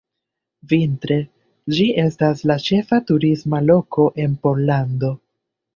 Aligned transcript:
Vintre, 0.71 1.17
ĝi 1.79 1.85
estas 2.05 2.41
la 2.53 2.59
ĉefa 2.69 3.01
turisma 3.11 3.65
loko 3.71 4.11
en 4.27 4.39
Pollando. 4.47 5.19